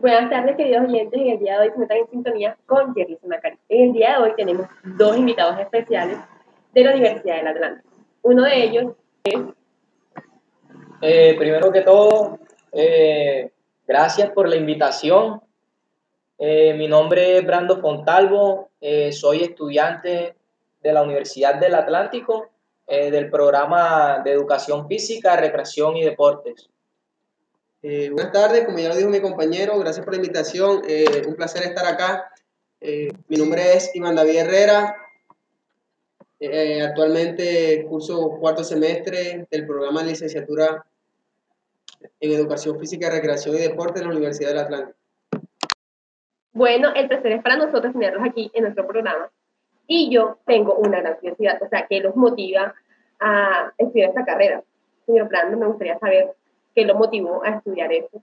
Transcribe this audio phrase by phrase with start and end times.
[0.00, 1.20] Buenas tardes, queridos oyentes.
[1.20, 3.58] En el día de hoy se metan en sintonía con Jerry Macari.
[3.68, 6.18] En el día de hoy tenemos dos invitados especiales
[6.72, 7.88] de la Universidad del Atlántico.
[8.22, 8.92] Uno de ellos
[9.24, 9.40] es...
[11.02, 12.38] Eh, primero que todo,
[12.70, 13.50] eh,
[13.88, 15.42] gracias por la invitación.
[16.38, 18.70] Eh, mi nombre es Brando Fontalvo,
[19.10, 20.36] soy estudiante
[20.80, 22.50] de la Universidad del Atlántico
[22.86, 26.70] del programa de Educación Física, Recreación y Deportes.
[27.80, 31.36] Eh, buenas tardes, como ya lo dijo mi compañero, gracias por la invitación, eh, un
[31.36, 32.32] placer estar acá.
[32.80, 34.96] Eh, mi nombre es Iván David Herrera,
[36.84, 40.84] actualmente curso cuarto semestre del programa de licenciatura
[42.18, 44.98] en Educación Física, Recreación y Deporte en la Universidad del Atlántico.
[46.52, 49.30] Bueno, el placer es para nosotros tenerlos aquí en nuestro programa
[49.86, 52.74] y yo tengo una gran curiosidad, o sea, que los motiva
[53.20, 54.64] a estudiar esta carrera.
[55.06, 56.34] Señor Brando, me gustaría saber
[56.78, 58.22] ¿Qué lo motivó a estudiar esto?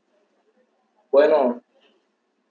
[1.12, 1.62] Bueno,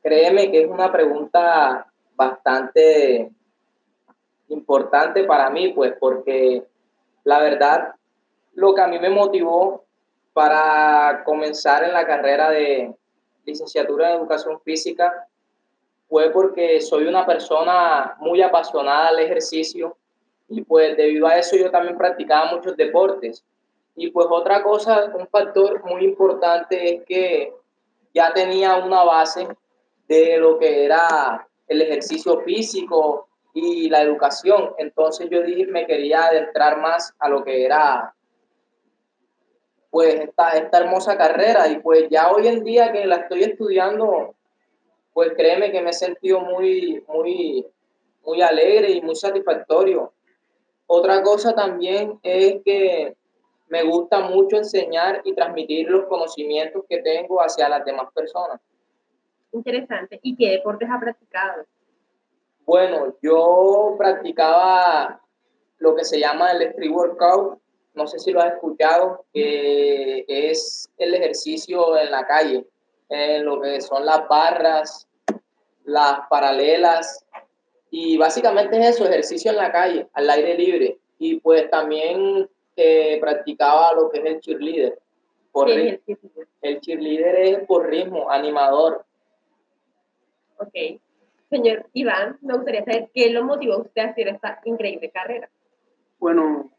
[0.03, 3.33] créeme que es una pregunta bastante
[4.48, 6.62] importante para mí, pues porque
[7.23, 7.95] la verdad,
[8.53, 9.87] lo que a mí me motivó
[10.34, 12.95] para comenzar en la carrera de
[13.47, 15.27] licenciatura en educación física
[16.06, 19.97] fue porque soy una persona muy apasionada al ejercicio
[20.50, 23.43] y pues debido a eso yo también practicaba muchos deportes.
[23.97, 27.53] Y pues otra cosa, un factor muy importante es que
[28.12, 29.47] ya tenía una base
[30.09, 34.75] de lo que era el ejercicio físico y la educación.
[34.78, 38.15] Entonces yo dije, me quería adentrar más a lo que era
[39.91, 44.34] pues esta, esta hermosa carrera y pues ya hoy en día que la estoy estudiando,
[45.12, 47.65] pues créeme que me he sentido muy, muy,
[48.25, 50.12] muy alegre y muy satisfactorio.
[50.89, 53.17] Otra cosa también es que
[53.69, 58.61] me gusta mucho enseñar y transmitir los conocimientos que tengo hacia las demás personas.
[59.53, 60.19] Interesante.
[60.23, 61.65] ¿Y qué deportes ha practicado?
[62.67, 65.21] Bueno, yo practicaba
[65.79, 67.59] lo que se llama el street workout.
[67.94, 72.67] No sé si lo has escuchado, que es el ejercicio en la calle,
[73.09, 75.09] en lo que son las barras,
[75.84, 77.25] las paralelas,
[77.97, 80.99] y básicamente es eso, ejercicio en la calle, al aire libre.
[81.17, 84.99] Y pues también que practicaba lo que es el cheerleader.
[85.53, 86.03] Por el,
[86.62, 89.05] el cheerleader es por ritmo, animador.
[90.59, 91.01] Ok.
[91.51, 95.49] Señor Iván, me gustaría saber qué lo motivó a usted a hacer esta increíble carrera.
[96.19, 96.71] Bueno,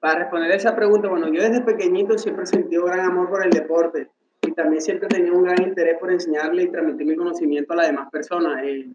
[0.00, 3.50] para responder esa pregunta, bueno, yo desde pequeñito siempre he sentido gran amor por el
[3.50, 4.08] deporte
[4.42, 7.76] y también siempre he tenido un gran interés por enseñarle y transmitir mi conocimiento a
[7.76, 8.62] las demás personas.
[8.64, 8.88] Eh,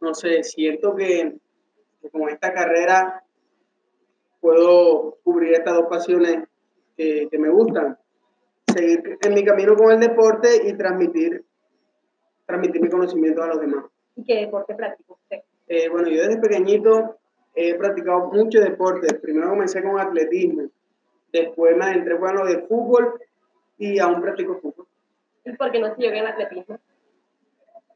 [0.00, 1.36] no sé, siento que,
[2.00, 3.21] que con esta carrera
[4.42, 6.44] puedo cubrir estas dos pasiones
[6.96, 7.96] que, me gustan.
[8.66, 11.44] Seguir en mi camino con el deporte y transmitir,
[12.44, 13.84] transmitir mi conocimiento a los demás.
[14.16, 15.38] ¿Y qué deporte practica usted?
[15.68, 17.18] Eh, bueno, yo desde pequeñito
[17.54, 19.14] he practicado mucho deporte.
[19.14, 20.68] Primero comencé con atletismo,
[21.32, 23.20] después me adentré con lo de fútbol
[23.78, 24.86] y aún practico fútbol.
[25.44, 26.78] ¿Y por qué no se en atletismo?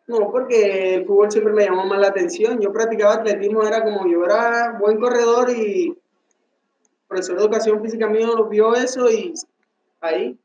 [0.06, 2.60] No, porque el fútbol siempre me llamó más la atención.
[2.60, 5.96] Yo practicaba atletismo, era como yo era buen corredor y
[7.16, 9.32] profesor de educación física mío lo vio eso y
[10.03, 10.38] ahí.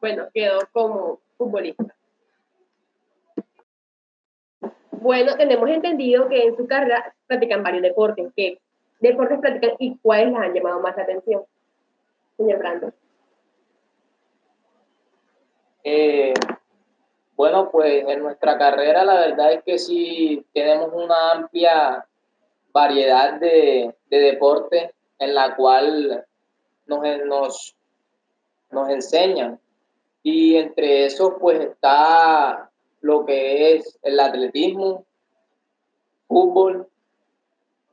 [0.00, 1.94] Bueno, quedó como futbolista.
[4.90, 8.32] Bueno, tenemos entendido que en su carrera practican varios deportes.
[8.34, 8.58] ¿Qué
[9.00, 11.42] deportes practican y cuáles les han llamado más la atención?
[12.38, 12.92] Señor Brando.
[15.84, 16.32] Eh,
[17.36, 22.06] bueno, pues en nuestra carrera la verdad es que sí tenemos una amplia
[22.72, 26.26] variedad de, de deportes en la cual
[26.86, 27.76] nos, nos,
[28.70, 29.60] nos enseñan.
[30.22, 32.70] Y entre esos pues está
[33.00, 35.04] lo que es el atletismo,
[36.26, 36.88] fútbol,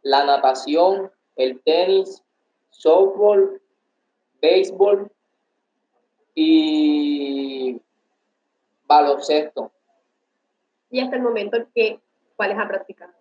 [0.02, 2.24] la natación, el tenis,
[2.70, 3.62] softball,
[4.42, 5.12] béisbol
[6.34, 7.82] y
[8.86, 9.72] baloncesto.
[10.90, 12.00] ¿Y hasta el momento qué,
[12.36, 13.14] cuáles ha practicado?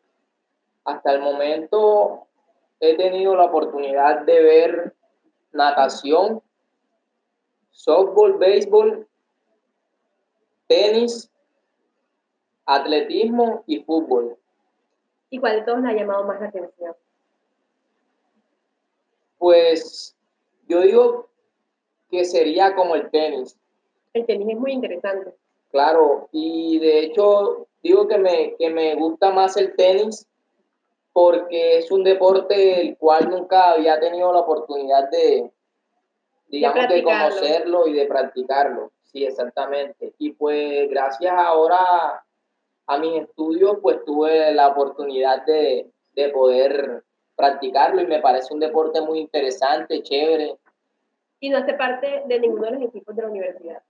[0.84, 2.26] Hasta el momento
[2.80, 4.94] he tenido la oportunidad de ver
[5.52, 6.42] natación,
[7.70, 9.06] softball, béisbol,
[10.66, 11.30] tenis,
[12.66, 14.36] atletismo y fútbol.
[15.30, 16.94] ¿Y cuál de todos le ha llamado más la atención?
[19.38, 20.16] Pues
[20.68, 21.28] yo digo
[22.10, 23.58] que sería como el tenis.
[24.12, 25.34] El tenis es muy interesante.
[25.70, 30.28] Claro, y de hecho digo que me, que me gusta más el tenis
[31.14, 35.48] porque es un deporte el cual nunca había tenido la oportunidad de,
[36.48, 38.90] digamos, de, conocerlo y de practicarlo.
[39.04, 40.12] Sí, exactamente.
[40.18, 42.24] Y pues gracias ahora
[42.86, 47.04] a mis estudios, pues tuve la oportunidad de, de poder
[47.36, 50.56] practicarlo y me parece un deporte muy interesante, chévere.
[51.38, 53.82] ¿Y no hace parte de ninguno de los equipos de la universidad?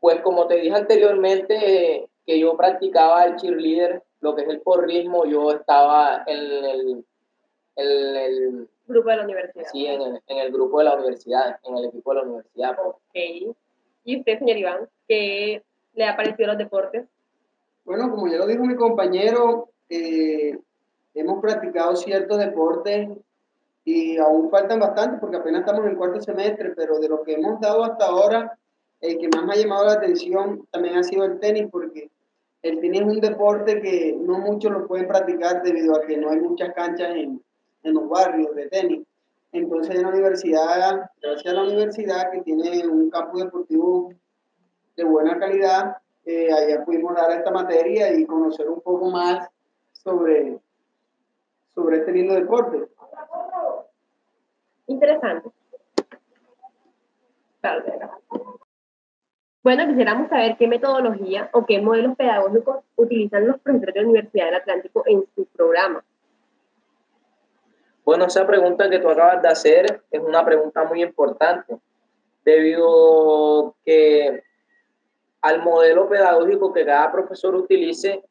[0.00, 5.24] Pues como te dije anteriormente, que yo practicaba el cheerleader, lo que es el porrismo,
[5.26, 7.04] yo estaba en el,
[7.76, 9.66] en el grupo de la universidad.
[9.72, 12.76] Sí, en el, en el, grupo de la universidad, en el equipo de la universidad.
[12.76, 12.88] Pues.
[12.88, 13.56] Ok.
[14.04, 15.62] ¿Y usted, señor Iván, qué
[15.94, 17.06] le ha parecido los deportes?
[17.84, 20.58] Bueno, como ya lo dijo mi compañero, eh,
[21.14, 23.08] hemos practicado ciertos deportes
[23.84, 27.34] y aún faltan bastante porque apenas estamos en el cuarto semestre, pero de lo que
[27.34, 28.58] hemos dado hasta ahora,
[29.00, 32.10] el que más me ha llamado la atención también ha sido el tenis porque
[32.68, 36.30] el tenis es un deporte que no muchos lo pueden practicar debido a que no
[36.30, 37.42] hay muchas canchas en,
[37.82, 39.06] en los barrios de tenis.
[39.52, 44.12] Entonces en la universidad, gracias a la universidad que tiene un campo deportivo
[44.96, 49.48] de buena calidad, eh, allá pudimos dar esta materia y conocer un poco más
[49.92, 50.58] sobre,
[51.74, 52.88] sobre este lindo deporte.
[54.86, 55.50] Interesante.
[59.68, 64.46] Bueno, quisiéramos saber qué metodología o qué modelos pedagógicos utilizan los profesores de la Universidad
[64.46, 66.02] del Atlántico en su programa.
[68.02, 71.76] Bueno, esa pregunta que tú acabas de hacer es una pregunta muy importante,
[72.46, 74.42] debido que
[75.42, 78.24] al modelo pedagógico que cada profesor utilice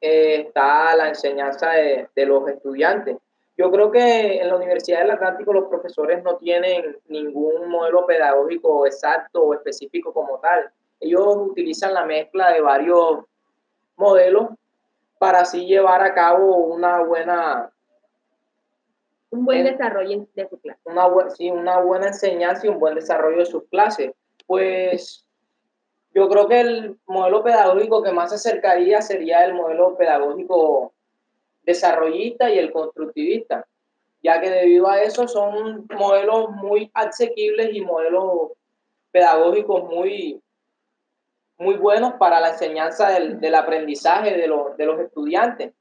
[0.00, 3.18] eh, está la enseñanza de, de, los estudiantes.
[3.56, 8.86] Yo creo que en la Universidad del Atlántico los profesores no tienen ningún modelo pedagógico
[8.86, 10.70] exacto o específico como tal.
[11.00, 13.24] Ellos utilizan la mezcla de varios
[13.96, 14.50] modelos
[15.18, 17.72] para así llevar a cabo una buena
[19.30, 20.80] un buen desarrollo de su clase.
[20.84, 24.12] Una, sí, una buena enseñanza y un buen desarrollo de sus clases.
[24.46, 25.26] Pues
[26.14, 30.92] yo creo que el modelo pedagógico que más se acercaría sería el modelo pedagógico
[31.62, 33.66] desarrollista y el constructivista,
[34.22, 38.52] ya que debido a eso son modelos muy asequibles y modelos
[39.10, 40.40] pedagógicos muy,
[41.58, 45.72] muy buenos para la enseñanza del, del aprendizaje de, los, de los estudiantes.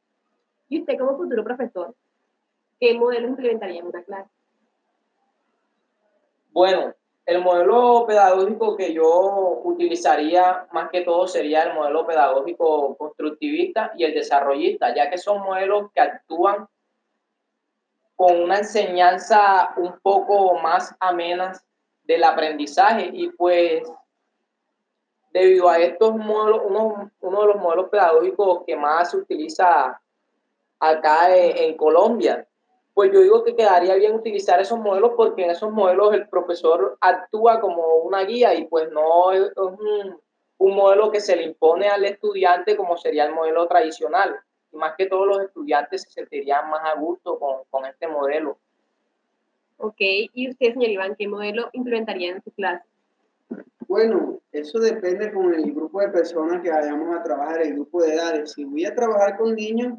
[0.70, 1.94] ¿Y usted como futuro profesor,
[2.80, 4.30] qué modelo implementaría en una clase?
[6.52, 6.94] Bueno,
[7.32, 14.04] el modelo pedagógico que yo utilizaría más que todo sería el modelo pedagógico constructivista y
[14.04, 16.68] el desarrollista, ya que son modelos que actúan
[18.18, 21.54] con una enseñanza un poco más amena
[22.04, 23.10] del aprendizaje.
[23.14, 23.90] Y pues
[25.32, 30.02] debido a estos modelos, uno, uno de los modelos pedagógicos que más se utiliza
[30.80, 32.46] acá en Colombia
[32.94, 36.98] pues yo digo que quedaría bien utilizar esos modelos porque en esos modelos el profesor
[37.00, 40.20] actúa como una guía y pues no es un,
[40.60, 44.36] modelo que se le impone al estudiante como sería el modelo tradicional.
[44.72, 48.58] Y más que todos los estudiantes se sentirían más a gusto con, con este modelo.
[49.78, 52.86] Ok, ¿y usted, señor Iván, qué modelo implementaría en su clase?
[53.88, 58.14] Bueno, eso depende con el grupo de personas que vayamos a trabajar, el grupo de
[58.14, 58.52] edades.
[58.54, 59.98] Si voy a trabajar con niños,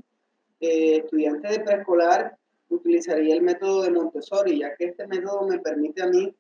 [0.61, 2.39] eh, estudiantes de preescolar,
[2.75, 6.35] utilizaría el método de Montessori, ya que este método me permite a mí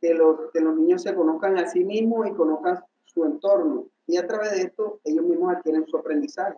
[0.00, 3.86] que los, que los niños se conozcan a sí mismos y conozcan su entorno.
[4.06, 6.56] Y a través de esto, ellos mismos adquieren su aprendizaje.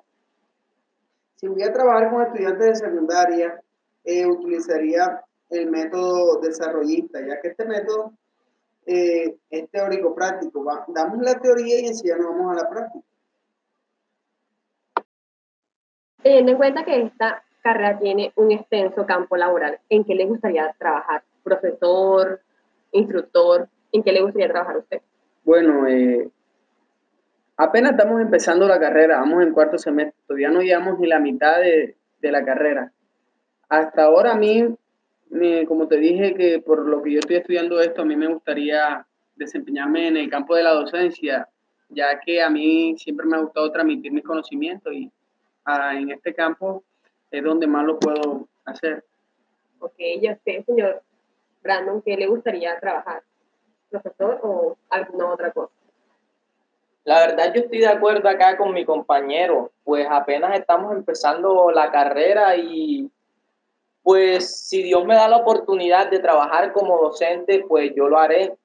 [1.36, 3.60] Si voy a trabajar con estudiantes de secundaria,
[4.04, 8.12] eh, utilizaría el método desarrollista, ya que este método
[8.86, 10.64] eh, es teórico-práctico.
[10.88, 13.04] Damos la teoría y enseguida nos vamos a la práctica.
[16.22, 19.78] Teniendo en cuenta que esta carrera tiene un extenso campo laboral.
[19.88, 21.22] ¿En qué le gustaría trabajar?
[21.42, 22.40] ¿Profesor?
[22.90, 23.68] ¿Instructor?
[23.92, 25.00] ¿En qué le gustaría trabajar usted?
[25.44, 26.28] Bueno, eh,
[27.56, 31.60] apenas estamos empezando la carrera, vamos en cuarto semestre, todavía no llevamos ni la mitad
[31.60, 32.92] de, de la carrera.
[33.68, 34.68] Hasta ahora a mí,
[35.30, 38.28] me, como te dije, que por lo que yo estoy estudiando esto, a mí me
[38.28, 41.48] gustaría desempeñarme en el campo de la docencia,
[41.88, 45.10] ya que a mí siempre me ha gustado transmitir mis conocimientos y
[45.64, 46.84] ah, en este campo
[47.32, 49.04] es donde más lo puedo hacer.
[49.80, 51.02] Ok, ya sé, señor
[51.62, 53.22] Brandon, ¿qué le gustaría trabajar?
[53.90, 55.72] ¿Profesor o alguna otra cosa?
[57.04, 61.90] La verdad yo estoy de acuerdo acá con mi compañero, pues apenas estamos empezando la
[61.90, 63.10] carrera y
[64.02, 68.56] pues si Dios me da la oportunidad de trabajar como docente, pues yo lo haré,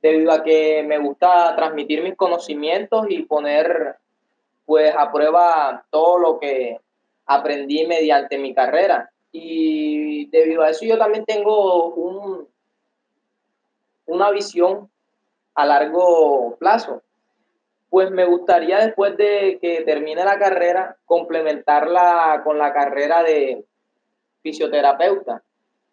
[0.00, 3.96] debido a que me gusta transmitir mis conocimientos y poner
[4.66, 6.78] pues a prueba todo lo que
[7.26, 9.10] aprendí mediante mi carrera.
[9.32, 12.48] Y debido a eso yo también tengo un,
[14.06, 14.88] una visión
[15.54, 17.02] a largo plazo.
[17.90, 23.64] Pues me gustaría después de que termine la carrera complementarla con la carrera de
[24.42, 25.42] fisioterapeuta,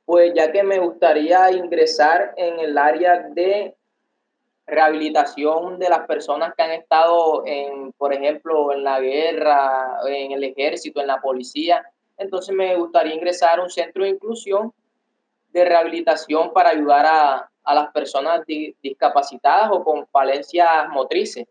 [0.05, 3.75] pues ya que me gustaría ingresar en el área de
[4.65, 10.43] rehabilitación de las personas que han estado en, por ejemplo, en la guerra, en el
[10.43, 11.83] ejército, en la policía.
[12.17, 14.73] Entonces me gustaría ingresar a un centro de inclusión
[15.51, 18.45] de rehabilitación para ayudar a, a las personas
[18.81, 21.47] discapacitadas o con falencias motrices.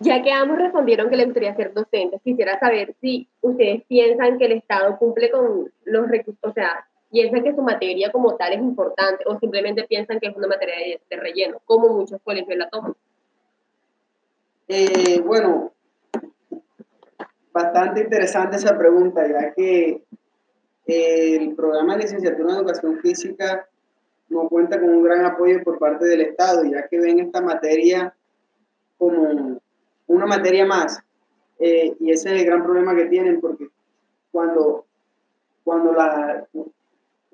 [0.00, 4.44] Ya que ambos respondieron que le gustaría ser docentes, quisiera saber si ustedes piensan que
[4.44, 8.60] el Estado cumple con los requisitos, o sea, piensan que su materia como tal es
[8.60, 12.94] importante o simplemente piensan que es una materia de, relleno, como muchos colegios la toman.
[14.68, 15.72] Eh, bueno,
[17.52, 20.02] bastante interesante esa pregunta, ya que
[20.86, 23.66] el programa de licenciatura en educación física
[24.28, 28.14] no cuenta con un gran apoyo por parte del Estado, ya que ven esta materia
[28.98, 29.60] como
[30.06, 31.00] una materia más.
[31.58, 33.68] Eh, y ese es el gran problema que tienen, porque
[34.30, 34.86] cuando,
[35.64, 36.46] cuando la,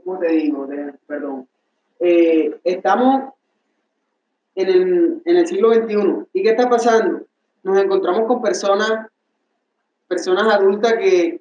[0.04, 0.68] ¿cómo te digo?
[1.06, 1.48] perdón.
[2.00, 3.32] Eh, estamos
[4.54, 6.26] en el, en el siglo XXI.
[6.32, 7.22] ¿Y qué está pasando?
[7.62, 9.08] Nos encontramos con personas,
[10.08, 11.40] personas adultas que,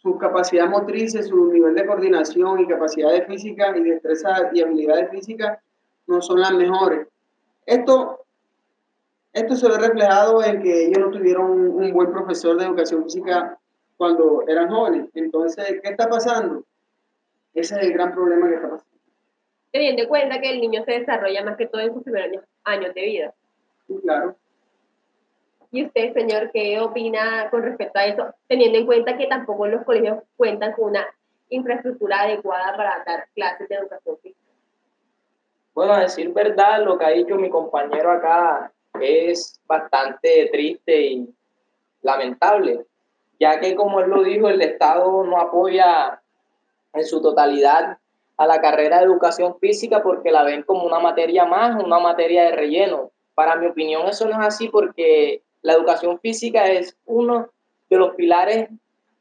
[0.00, 5.58] sus capacidades motrices, su nivel de coordinación y capacidades físicas y destreza y habilidades físicas
[6.06, 7.08] no son las mejores.
[7.66, 8.20] Esto,
[9.32, 13.58] esto se ve reflejado en que ellos no tuvieron un, buen profesor de educación física
[13.96, 15.10] cuando eran jóvenes.
[15.14, 16.64] Entonces, ¿qué está pasando?
[17.60, 18.98] Ese es el gran problema que está pasando.
[19.72, 22.94] Teniendo en cuenta que el niño se desarrolla más que todo en sus primeros años
[22.94, 23.34] de vida.
[24.02, 24.36] claro.
[25.70, 29.84] ¿Y usted, señor, qué opina con respecto a eso, teniendo en cuenta que tampoco los
[29.84, 31.06] colegios cuentan con una
[31.50, 34.40] infraestructura adecuada para dar clases de educación física?
[35.74, 41.34] Bueno, a decir verdad, lo que ha dicho mi compañero acá es bastante triste y
[42.02, 42.86] lamentable,
[43.38, 46.20] ya que como él lo dijo, el Estado no apoya
[46.92, 47.98] en su totalidad
[48.36, 52.44] a la carrera de educación física porque la ven como una materia más, una materia
[52.44, 53.10] de relleno.
[53.34, 57.50] Para mi opinión eso no es así porque la educación física es uno
[57.90, 58.68] de los pilares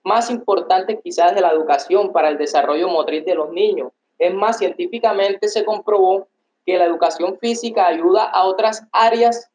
[0.04, 3.92] más importantes quizás de la educación para el desarrollo motriz de los niños.
[4.18, 6.28] Es más, científicamente se comprobó
[6.66, 9.50] que la educación física ayuda a otras áreas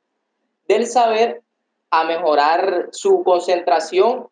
[0.68, 1.42] del saber
[1.90, 4.28] a mejorar su concentración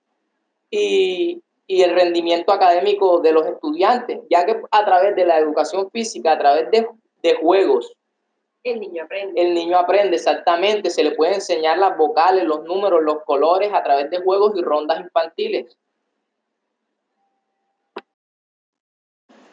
[0.71, 6.33] y, el rendimiento académico de los estudiantes, ya que a través de la educación física,
[6.33, 6.89] a través de,
[7.23, 7.95] de juegos,
[8.63, 9.41] el niño aprende.
[9.41, 10.91] El niño aprende, exactamente.
[10.91, 14.63] Se le puede enseñar las vocales, los números, los colores a través de juegos y
[14.63, 15.77] rondas infantiles.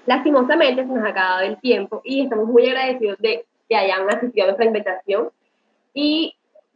[0.06, 4.46] Lastimosamente se nos ha acabado el tiempo y estamos muy agradecidos de que hayan asistido
[4.46, 5.30] a nuestra invitación
[5.94, 6.34] y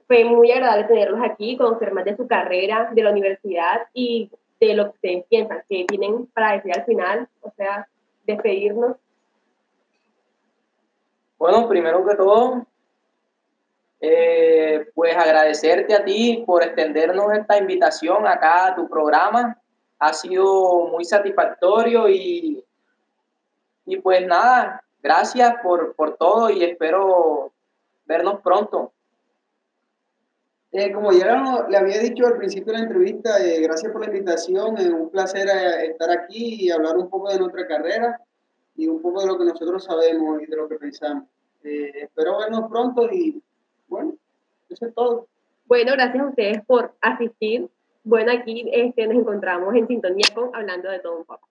[0.07, 4.29] fue muy agradable tenerlos aquí, conocer más de su carrera, de la universidad y
[4.68, 7.88] de lo que ustedes piensan, que tienen para decir al final, o sea,
[8.25, 8.98] despedirnos
[11.41, 12.68] bueno, primero que todo,
[14.00, 19.60] eh, pues agradecerte a ti por extendernos esta invitación acá a tu programa.
[19.98, 22.63] Ha sido muy satisfactorio y,
[23.88, 27.51] y pues nada, gracias por, todo y espero
[28.06, 28.94] vernos pronto.
[30.74, 34.08] Eh, como ya le había dicho al principio de la entrevista, eh, gracias por la
[34.08, 35.50] invitación, es un placer
[35.84, 38.22] estar aquí y hablar un poco de nuestra carrera
[38.78, 41.25] y un poco de lo que nosotros sabemos y de lo que pensamos.
[41.63, 43.44] Eh, espero vernos pronto y
[43.90, 44.16] bueno,
[44.70, 45.28] eso es todo.
[45.66, 47.70] Bueno, gracias a ustedes por asistir.
[48.06, 51.48] Bueno, aquí este, nos encontramos en sintonía con Hablando de todo un poco.